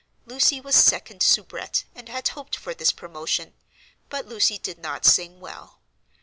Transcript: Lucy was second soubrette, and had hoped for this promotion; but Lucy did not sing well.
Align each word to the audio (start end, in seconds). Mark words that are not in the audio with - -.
Lucy 0.25 0.59
was 0.59 0.75
second 0.75 1.21
soubrette, 1.21 1.83
and 1.93 2.09
had 2.09 2.29
hoped 2.29 2.55
for 2.55 2.73
this 2.73 2.91
promotion; 2.91 3.53
but 4.09 4.25
Lucy 4.25 4.57
did 4.57 4.79
not 4.79 5.05
sing 5.05 5.39
well. 5.39 5.79